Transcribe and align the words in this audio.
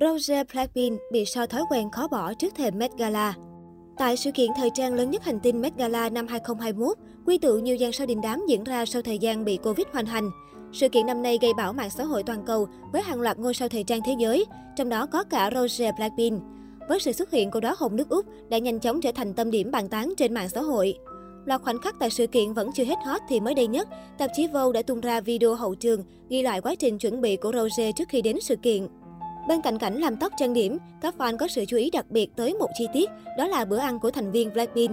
Roger 0.00 0.46
Blackpink 0.52 1.00
bị 1.12 1.24
so 1.24 1.46
thói 1.46 1.62
quen 1.70 1.90
khó 1.90 2.08
bỏ 2.08 2.34
trước 2.34 2.54
thềm 2.54 2.78
Met 2.78 2.90
Gala. 2.98 3.34
Tại 3.98 4.16
sự 4.16 4.30
kiện 4.30 4.50
thời 4.56 4.70
trang 4.74 4.94
lớn 4.94 5.10
nhất 5.10 5.24
hành 5.24 5.40
tinh 5.40 5.60
Met 5.60 5.76
Gala 5.76 6.08
năm 6.08 6.26
2021, 6.26 6.96
quy 7.26 7.38
tụ 7.38 7.58
nhiều 7.58 7.76
dàn 7.80 7.92
sao 7.92 8.06
đình 8.06 8.20
đám 8.20 8.42
diễn 8.48 8.64
ra 8.64 8.86
sau 8.86 9.02
thời 9.02 9.18
gian 9.18 9.44
bị 9.44 9.56
Covid 9.56 9.86
hoành 9.92 10.06
hành. 10.06 10.30
Sự 10.72 10.88
kiện 10.88 11.06
năm 11.06 11.22
nay 11.22 11.38
gây 11.42 11.54
bão 11.54 11.72
mạng 11.72 11.90
xã 11.90 12.04
hội 12.04 12.22
toàn 12.22 12.42
cầu 12.46 12.68
với 12.92 13.02
hàng 13.02 13.20
loạt 13.20 13.38
ngôi 13.38 13.54
sao 13.54 13.68
thời 13.68 13.84
trang 13.84 14.00
thế 14.06 14.14
giới, 14.18 14.44
trong 14.76 14.88
đó 14.88 15.06
có 15.06 15.24
cả 15.24 15.50
Roger 15.54 15.94
Blackpink. 15.96 16.42
Với 16.88 17.00
sự 17.00 17.12
xuất 17.12 17.30
hiện 17.30 17.50
của 17.50 17.60
đó 17.60 17.74
hồng 17.78 17.96
nước 17.96 18.08
Úc 18.08 18.26
đã 18.48 18.58
nhanh 18.58 18.80
chóng 18.80 19.00
trở 19.00 19.12
thành 19.12 19.34
tâm 19.34 19.50
điểm 19.50 19.70
bàn 19.70 19.88
tán 19.88 20.14
trên 20.16 20.34
mạng 20.34 20.48
xã 20.48 20.60
hội. 20.60 20.98
Loạt 21.44 21.62
khoảnh 21.62 21.78
khắc 21.78 21.94
tại 22.00 22.10
sự 22.10 22.26
kiện 22.26 22.52
vẫn 22.52 22.70
chưa 22.74 22.84
hết 22.84 22.98
hot 23.06 23.20
thì 23.28 23.40
mới 23.40 23.54
đây 23.54 23.66
nhất, 23.66 23.88
tạp 24.18 24.30
chí 24.36 24.46
Vogue 24.46 24.72
đã 24.72 24.82
tung 24.82 25.00
ra 25.00 25.20
video 25.20 25.54
hậu 25.54 25.74
trường 25.74 26.04
ghi 26.28 26.42
lại 26.42 26.60
quá 26.60 26.74
trình 26.74 26.98
chuẩn 26.98 27.20
bị 27.20 27.36
của 27.36 27.52
Roger 27.52 27.94
trước 27.96 28.08
khi 28.08 28.22
đến 28.22 28.36
sự 28.40 28.56
kiện. 28.56 28.86
Bên 29.50 29.62
cạnh 29.62 29.78
cảnh 29.78 29.98
làm 29.98 30.16
tóc 30.16 30.32
trang 30.36 30.52
điểm, 30.52 30.78
các 31.00 31.14
fan 31.18 31.36
có 31.36 31.48
sự 31.48 31.64
chú 31.68 31.76
ý 31.76 31.90
đặc 31.90 32.06
biệt 32.10 32.36
tới 32.36 32.54
một 32.54 32.68
chi 32.78 32.86
tiết, 32.92 33.10
đó 33.38 33.46
là 33.46 33.64
bữa 33.64 33.76
ăn 33.78 33.98
của 33.98 34.10
thành 34.10 34.30
viên 34.30 34.52
Blackpink. 34.52 34.90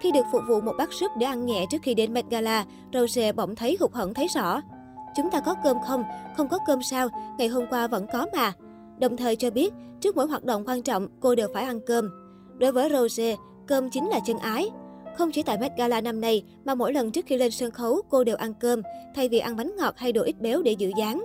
Khi 0.00 0.12
được 0.12 0.26
phục 0.32 0.42
vụ 0.48 0.60
một 0.60 0.72
bát 0.78 0.92
súp 0.92 1.10
để 1.18 1.26
ăn 1.26 1.46
nhẹ 1.46 1.64
trước 1.70 1.78
khi 1.82 1.94
đến 1.94 2.12
Met 2.12 2.24
Gala, 2.30 2.64
Rose 2.92 3.32
bỗng 3.32 3.54
thấy 3.54 3.76
hụt 3.80 3.92
hẫng 3.92 4.14
thấy 4.14 4.26
rõ. 4.34 4.60
Chúng 5.16 5.30
ta 5.30 5.40
có 5.40 5.54
cơm 5.64 5.76
không? 5.86 6.04
Không 6.36 6.48
có 6.48 6.58
cơm 6.66 6.82
sao? 6.82 7.08
Ngày 7.38 7.48
hôm 7.48 7.64
qua 7.70 7.86
vẫn 7.86 8.06
có 8.12 8.26
mà. 8.36 8.52
Đồng 8.98 9.16
thời 9.16 9.36
cho 9.36 9.50
biết, 9.50 9.74
trước 10.00 10.16
mỗi 10.16 10.26
hoạt 10.26 10.44
động 10.44 10.64
quan 10.66 10.82
trọng, 10.82 11.08
cô 11.20 11.34
đều 11.34 11.48
phải 11.54 11.64
ăn 11.64 11.80
cơm. 11.86 12.10
Đối 12.58 12.72
với 12.72 12.90
Rose, 12.90 13.36
cơm 13.66 13.90
chính 13.90 14.08
là 14.08 14.20
chân 14.26 14.38
ái. 14.38 14.70
Không 15.18 15.30
chỉ 15.32 15.42
tại 15.42 15.58
Met 15.58 15.72
Gala 15.76 16.00
năm 16.00 16.20
nay, 16.20 16.44
mà 16.64 16.74
mỗi 16.74 16.92
lần 16.92 17.10
trước 17.10 17.26
khi 17.26 17.36
lên 17.36 17.50
sân 17.50 17.70
khấu, 17.70 18.02
cô 18.08 18.24
đều 18.24 18.36
ăn 18.36 18.54
cơm, 18.54 18.82
thay 19.14 19.28
vì 19.28 19.38
ăn 19.38 19.56
bánh 19.56 19.72
ngọt 19.78 19.94
hay 19.96 20.12
đồ 20.12 20.22
ít 20.22 20.40
béo 20.40 20.62
để 20.62 20.72
giữ 20.72 20.92
dáng. 20.96 21.24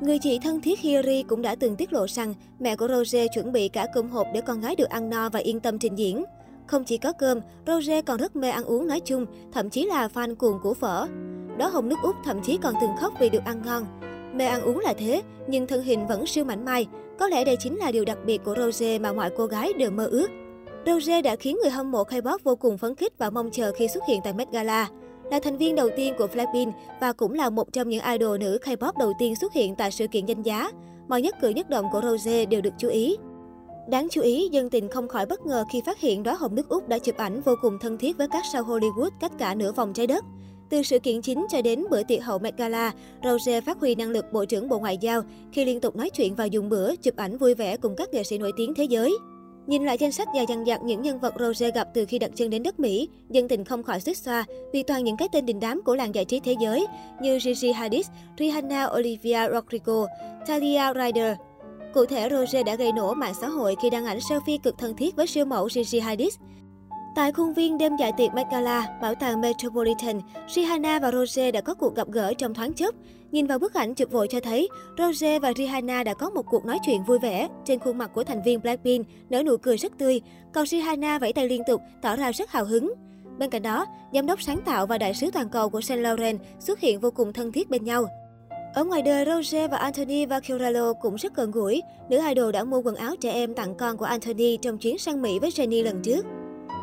Người 0.00 0.18
chị 0.18 0.38
thân 0.42 0.60
thiết 0.60 0.80
Hiyori 0.80 1.22
cũng 1.22 1.42
đã 1.42 1.54
từng 1.54 1.76
tiết 1.76 1.92
lộ 1.92 2.06
rằng 2.08 2.34
mẹ 2.58 2.76
của 2.76 2.88
Rose 2.88 3.26
chuẩn 3.34 3.52
bị 3.52 3.68
cả 3.68 3.86
cơm 3.94 4.08
hộp 4.08 4.26
để 4.34 4.40
con 4.40 4.60
gái 4.60 4.76
được 4.76 4.88
ăn 4.88 5.10
no 5.10 5.28
và 5.28 5.40
yên 5.40 5.60
tâm 5.60 5.78
trình 5.78 5.98
diễn. 5.98 6.24
Không 6.66 6.84
chỉ 6.84 6.98
có 6.98 7.12
cơm, 7.12 7.40
Rose 7.66 8.02
còn 8.02 8.16
rất 8.16 8.36
mê 8.36 8.50
ăn 8.50 8.64
uống 8.64 8.86
nói 8.86 9.00
chung, 9.00 9.26
thậm 9.52 9.70
chí 9.70 9.86
là 9.86 10.08
fan 10.14 10.34
cuồng 10.34 10.58
của 10.62 10.74
phở. 10.74 11.06
Đó 11.58 11.68
hồng 11.68 11.88
nước 11.88 11.96
Úc 12.02 12.16
thậm 12.24 12.42
chí 12.42 12.58
còn 12.62 12.74
từng 12.80 12.90
khóc 13.00 13.14
vì 13.20 13.30
được 13.30 13.44
ăn 13.44 13.62
ngon. 13.64 13.84
Mê 14.34 14.46
ăn 14.46 14.62
uống 14.62 14.78
là 14.78 14.92
thế, 14.98 15.22
nhưng 15.48 15.66
thân 15.66 15.82
hình 15.82 16.06
vẫn 16.06 16.26
siêu 16.26 16.44
mảnh 16.44 16.64
mai. 16.64 16.86
Có 17.18 17.28
lẽ 17.28 17.44
đây 17.44 17.56
chính 17.56 17.76
là 17.76 17.92
điều 17.92 18.04
đặc 18.04 18.18
biệt 18.26 18.40
của 18.44 18.54
Rose 18.58 18.98
mà 18.98 19.12
mọi 19.12 19.30
cô 19.36 19.46
gái 19.46 19.72
đều 19.72 19.90
mơ 19.90 20.06
ước. 20.06 20.30
Rose 20.86 21.22
đã 21.22 21.36
khiến 21.36 21.58
người 21.62 21.70
hâm 21.70 21.90
mộ 21.90 22.02
K-pop 22.02 22.38
vô 22.44 22.56
cùng 22.56 22.78
phấn 22.78 22.94
khích 22.94 23.18
và 23.18 23.30
mong 23.30 23.50
chờ 23.50 23.72
khi 23.76 23.88
xuất 23.88 24.04
hiện 24.08 24.20
tại 24.24 24.32
Met 24.32 24.52
Gala. 24.52 24.88
Là 25.30 25.40
thành 25.40 25.56
viên 25.56 25.74
đầu 25.74 25.88
tiên 25.96 26.14
của 26.18 26.26
Blackpink 26.26 26.74
và 27.00 27.12
cũng 27.12 27.34
là 27.34 27.50
một 27.50 27.72
trong 27.72 27.88
những 27.88 28.04
idol 28.04 28.38
nữ 28.38 28.58
K-pop 28.64 28.92
đầu 28.98 29.12
tiên 29.18 29.34
xuất 29.36 29.52
hiện 29.52 29.74
tại 29.74 29.90
sự 29.90 30.06
kiện 30.06 30.26
danh 30.26 30.42
giá, 30.42 30.70
mọi 31.08 31.22
nhất 31.22 31.34
cử 31.40 31.48
nhất 31.48 31.70
động 31.70 31.86
của 31.92 32.00
Rose 32.00 32.44
đều 32.44 32.60
được 32.60 32.74
chú 32.78 32.88
ý. 32.88 33.16
Đáng 33.88 34.08
chú 34.10 34.20
ý, 34.22 34.48
dân 34.52 34.70
tình 34.70 34.88
không 34.88 35.08
khỏi 35.08 35.26
bất 35.26 35.46
ngờ 35.46 35.64
khi 35.72 35.82
phát 35.86 36.00
hiện 36.00 36.22
đóa 36.22 36.34
hồng 36.34 36.54
nước 36.54 36.68
Úc 36.68 36.88
đã 36.88 36.98
chụp 36.98 37.16
ảnh 37.16 37.40
vô 37.40 37.54
cùng 37.62 37.78
thân 37.80 37.98
thiết 37.98 38.18
với 38.18 38.28
các 38.28 38.44
sao 38.52 38.62
Hollywood 38.62 39.10
cách 39.20 39.32
cả 39.38 39.54
nửa 39.54 39.72
vòng 39.72 39.92
trái 39.92 40.06
đất. 40.06 40.24
Từ 40.70 40.82
sự 40.82 40.98
kiện 40.98 41.22
chính 41.22 41.46
cho 41.50 41.62
đến 41.62 41.84
bữa 41.90 42.02
tiệc 42.02 42.24
hậu 42.24 42.38
Met 42.38 42.56
Gala, 42.56 42.92
Rose 43.24 43.60
phát 43.60 43.80
huy 43.80 43.94
năng 43.94 44.10
lực 44.10 44.24
Bộ 44.32 44.44
trưởng 44.44 44.68
Bộ 44.68 44.78
Ngoại 44.78 44.98
giao 44.98 45.22
khi 45.52 45.64
liên 45.64 45.80
tục 45.80 45.96
nói 45.96 46.10
chuyện 46.10 46.34
và 46.34 46.44
dùng 46.44 46.68
bữa, 46.68 46.96
chụp 46.96 47.16
ảnh 47.16 47.38
vui 47.38 47.54
vẻ 47.54 47.76
cùng 47.76 47.96
các 47.96 48.14
nghệ 48.14 48.24
sĩ 48.24 48.38
nổi 48.38 48.52
tiếng 48.56 48.74
thế 48.74 48.84
giới. 48.84 49.18
Nhìn 49.70 49.84
lại 49.84 49.98
danh 49.98 50.12
sách 50.12 50.28
dài 50.34 50.46
dằng 50.48 50.64
dặc 50.64 50.82
những 50.82 51.02
nhân 51.02 51.20
vật 51.20 51.34
Rose 51.38 51.70
gặp 51.70 51.88
từ 51.94 52.04
khi 52.04 52.18
đặt 52.18 52.30
chân 52.34 52.50
đến 52.50 52.62
đất 52.62 52.80
Mỹ, 52.80 53.08
dân 53.30 53.48
tình 53.48 53.64
không 53.64 53.82
khỏi 53.82 54.00
xích 54.00 54.16
xoa 54.16 54.44
vì 54.72 54.82
toàn 54.82 55.04
những 55.04 55.16
cái 55.16 55.28
tên 55.32 55.46
đình 55.46 55.60
đám 55.60 55.82
của 55.82 55.94
làng 55.94 56.14
giải 56.14 56.24
trí 56.24 56.40
thế 56.40 56.54
giới 56.60 56.86
như 57.22 57.38
Gigi 57.38 57.72
Hadid, 57.74 58.06
Rihanna 58.38 58.86
Olivia 58.98 59.48
Rodrigo, 59.52 60.06
Talia 60.46 60.82
Ryder. 60.94 61.36
Cụ 61.94 62.04
thể, 62.06 62.28
Rose 62.30 62.62
đã 62.62 62.74
gây 62.74 62.92
nổ 62.92 63.14
mạng 63.14 63.34
xã 63.40 63.48
hội 63.48 63.76
khi 63.82 63.90
đăng 63.90 64.06
ảnh 64.06 64.18
selfie 64.18 64.58
cực 64.58 64.78
thân 64.78 64.96
thiết 64.96 65.16
với 65.16 65.26
siêu 65.26 65.44
mẫu 65.44 65.68
Gigi 65.68 66.00
Hadid. 66.02 66.34
Tại 67.14 67.32
khuôn 67.32 67.54
viên 67.54 67.78
đêm 67.78 67.96
dạ 67.96 68.10
tiệc 68.10 68.34
Met 68.34 68.46
Gala, 68.50 68.98
bảo 69.02 69.14
tàng 69.14 69.40
Metropolitan, 69.40 70.20
Rihanna 70.48 70.98
và 70.98 71.12
Rose 71.12 71.50
đã 71.50 71.60
có 71.60 71.74
cuộc 71.74 71.94
gặp 71.94 72.08
gỡ 72.08 72.34
trong 72.34 72.54
thoáng 72.54 72.72
chốc. 72.72 72.94
Nhìn 73.32 73.46
vào 73.46 73.58
bức 73.58 73.74
ảnh 73.74 73.94
chụp 73.94 74.10
vội 74.10 74.28
cho 74.28 74.40
thấy, 74.40 74.68
Rose 74.98 75.38
và 75.38 75.52
Rihanna 75.56 76.02
đã 76.02 76.14
có 76.14 76.30
một 76.30 76.42
cuộc 76.50 76.64
nói 76.64 76.78
chuyện 76.86 77.04
vui 77.04 77.18
vẻ. 77.18 77.48
Trên 77.64 77.78
khuôn 77.78 77.98
mặt 77.98 78.10
của 78.14 78.24
thành 78.24 78.42
viên 78.42 78.60
Blackpink 78.62 79.06
nở 79.30 79.42
nụ 79.42 79.56
cười 79.56 79.76
rất 79.76 79.98
tươi, 79.98 80.20
còn 80.52 80.66
Rihanna 80.66 81.18
vẫy 81.18 81.32
tay 81.32 81.48
liên 81.48 81.62
tục, 81.66 81.80
tỏ 82.02 82.16
ra 82.16 82.32
rất 82.32 82.50
hào 82.50 82.64
hứng. 82.64 82.92
Bên 83.38 83.50
cạnh 83.50 83.62
đó, 83.62 83.86
giám 84.12 84.26
đốc 84.26 84.42
sáng 84.42 84.60
tạo 84.64 84.86
và 84.86 84.98
đại 84.98 85.14
sứ 85.14 85.30
toàn 85.30 85.48
cầu 85.48 85.70
của 85.70 85.80
Saint 85.80 86.00
Laurent 86.00 86.40
xuất 86.60 86.80
hiện 86.80 87.00
vô 87.00 87.10
cùng 87.10 87.32
thân 87.32 87.52
thiết 87.52 87.70
bên 87.70 87.84
nhau. 87.84 88.06
Ở 88.74 88.84
ngoài 88.84 89.02
đời, 89.02 89.24
Rose 89.24 89.68
và 89.68 89.76
Anthony 89.76 90.26
Vaccarello 90.26 90.92
cũng 90.92 91.16
rất 91.16 91.34
gần 91.34 91.50
gũi. 91.50 91.82
Nữ 92.08 92.20
idol 92.28 92.52
đã 92.52 92.64
mua 92.64 92.82
quần 92.82 92.94
áo 92.94 93.16
trẻ 93.20 93.32
em 93.32 93.54
tặng 93.54 93.74
con 93.74 93.96
của 93.96 94.04
Anthony 94.04 94.56
trong 94.56 94.78
chuyến 94.78 94.98
sang 94.98 95.22
Mỹ 95.22 95.38
với 95.38 95.50
Jennie 95.50 95.84
lần 95.84 96.02
trước. 96.02 96.26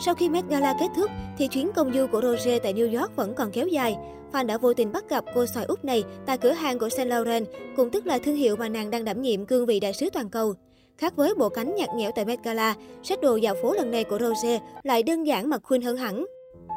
Sau 0.00 0.14
khi 0.14 0.28
Met 0.28 0.44
Gala 0.48 0.74
kết 0.80 0.88
thúc, 0.96 1.10
thì 1.38 1.48
chuyến 1.48 1.70
công 1.72 1.92
du 1.92 2.06
của 2.06 2.20
Roger 2.22 2.62
tại 2.62 2.74
New 2.74 3.00
York 3.00 3.16
vẫn 3.16 3.34
còn 3.34 3.50
kéo 3.50 3.66
dài. 3.66 3.96
Fan 4.32 4.46
đã 4.46 4.58
vô 4.58 4.74
tình 4.74 4.92
bắt 4.92 5.08
gặp 5.08 5.24
cô 5.34 5.46
xoài 5.46 5.66
Úc 5.66 5.84
này 5.84 6.04
tại 6.26 6.38
cửa 6.38 6.52
hàng 6.52 6.78
của 6.78 6.88
Saint 6.88 7.08
Laurent, 7.08 7.46
cũng 7.76 7.90
tức 7.90 8.06
là 8.06 8.18
thương 8.18 8.36
hiệu 8.36 8.56
mà 8.56 8.68
nàng 8.68 8.90
đang 8.90 9.04
đảm 9.04 9.22
nhiệm 9.22 9.46
cương 9.46 9.66
vị 9.66 9.80
đại 9.80 9.92
sứ 9.92 10.10
toàn 10.12 10.30
cầu. 10.30 10.54
Khác 10.98 11.16
với 11.16 11.34
bộ 11.34 11.48
cánh 11.48 11.74
nhạt 11.74 11.88
nhẽo 11.96 12.10
tại 12.14 12.24
Met 12.24 12.38
Gala, 12.44 12.74
sách 13.02 13.20
đồ 13.20 13.36
dạo 13.36 13.54
phố 13.62 13.74
lần 13.74 13.90
này 13.90 14.04
của 14.04 14.18
Rose 14.18 14.60
lại 14.82 15.02
đơn 15.02 15.26
giản 15.26 15.50
mà 15.50 15.58
khuyên 15.62 15.82
hơn 15.82 15.96
hẳn. 15.96 16.24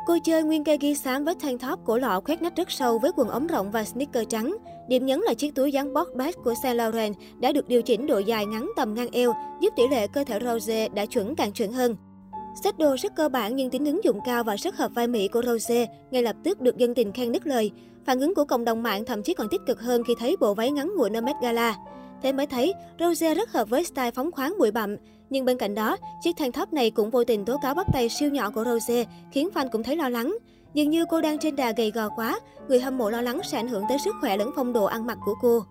Cô 0.07 0.17
chơi 0.23 0.43
nguyên 0.43 0.63
cây 0.63 0.77
ghi 0.81 0.95
xám 0.95 1.25
với 1.25 1.35
thanh 1.39 1.57
top 1.57 1.79
cổ 1.85 1.97
lọ 1.97 2.21
khoét 2.25 2.41
nách 2.41 2.55
rất 2.55 2.71
sâu 2.71 2.99
với 2.99 3.11
quần 3.15 3.29
ống 3.29 3.47
rộng 3.47 3.71
và 3.71 3.83
sneaker 3.83 4.27
trắng. 4.29 4.57
Điểm 4.87 5.05
nhấn 5.05 5.19
là 5.19 5.33
chiếc 5.33 5.55
túi 5.55 5.71
dáng 5.71 5.93
box 5.93 6.07
bag 6.15 6.31
của 6.43 6.53
Saint 6.63 6.77
Laurent 6.77 7.15
đã 7.39 7.51
được 7.51 7.67
điều 7.67 7.81
chỉnh 7.81 8.07
độ 8.07 8.19
dài 8.19 8.45
ngắn 8.45 8.71
tầm 8.75 8.93
ngang 8.93 9.09
eo, 9.11 9.33
giúp 9.61 9.73
tỷ 9.75 9.83
lệ 9.87 10.07
cơ 10.07 10.23
thể 10.23 10.39
Rose 10.39 10.89
đã 10.89 11.05
chuẩn 11.05 11.35
càng 11.35 11.51
chuẩn 11.51 11.71
hơn. 11.71 11.95
Set 12.63 12.77
đồ 12.77 12.95
rất 12.99 13.15
cơ 13.15 13.29
bản 13.29 13.55
nhưng 13.55 13.69
tính 13.69 13.85
ứng 13.85 14.03
dụng 14.03 14.19
cao 14.25 14.43
và 14.43 14.55
rất 14.55 14.77
hợp 14.77 14.91
vai 14.95 15.07
Mỹ 15.07 15.27
của 15.27 15.41
Rose, 15.41 15.87
ngay 16.11 16.23
lập 16.23 16.35
tức 16.43 16.61
được 16.61 16.77
dân 16.77 16.93
tình 16.93 17.11
khen 17.11 17.31
nức 17.31 17.47
lời. 17.47 17.71
Phản 18.05 18.19
ứng 18.19 18.35
của 18.35 18.45
cộng 18.45 18.65
đồng 18.65 18.83
mạng 18.83 19.05
thậm 19.05 19.23
chí 19.23 19.33
còn 19.33 19.47
tích 19.49 19.61
cực 19.67 19.81
hơn 19.81 20.03
khi 20.07 20.13
thấy 20.19 20.35
bộ 20.39 20.53
váy 20.53 20.71
ngắn 20.71 20.91
ngủi 20.97 21.09
ở 21.13 21.21
Met 21.21 21.35
Gala. 21.41 21.75
Thế 22.21 22.33
mới 22.33 22.45
thấy, 22.45 22.73
Rose 22.99 23.35
rất 23.35 23.51
hợp 23.51 23.69
với 23.69 23.85
style 23.85 24.11
phóng 24.11 24.31
khoáng 24.31 24.55
bụi 24.59 24.71
bặm. 24.71 24.95
Nhưng 25.29 25.45
bên 25.45 25.57
cạnh 25.57 25.75
đó, 25.75 25.97
chiếc 26.23 26.37
thang 26.37 26.51
thấp 26.51 26.73
này 26.73 26.91
cũng 26.91 27.09
vô 27.09 27.23
tình 27.23 27.45
tố 27.45 27.57
cáo 27.57 27.73
bắp 27.73 27.93
tay 27.93 28.09
siêu 28.09 28.29
nhỏ 28.29 28.49
của 28.49 28.63
Rose, 28.63 29.05
khiến 29.31 29.49
fan 29.53 29.69
cũng 29.71 29.83
thấy 29.83 29.95
lo 29.95 30.09
lắng. 30.09 30.37
Dường 30.73 30.89
như 30.89 31.05
cô 31.09 31.21
đang 31.21 31.39
trên 31.39 31.55
đà 31.55 31.71
gầy 31.71 31.91
gò 31.91 32.09
quá, 32.15 32.39
người 32.67 32.79
hâm 32.79 32.97
mộ 32.97 33.09
lo 33.09 33.21
lắng 33.21 33.41
sẽ 33.43 33.57
ảnh 33.57 33.67
hưởng 33.67 33.83
tới 33.89 33.97
sức 34.05 34.15
khỏe 34.21 34.37
lẫn 34.37 34.51
phong 34.55 34.73
độ 34.73 34.85
ăn 34.85 35.05
mặc 35.05 35.17
của 35.25 35.35
cô. 35.41 35.63